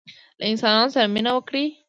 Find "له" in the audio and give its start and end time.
0.39-0.43